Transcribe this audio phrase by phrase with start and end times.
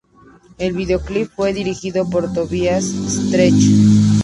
[0.57, 4.09] El videoclip fue dirigido por Tobias Stretch.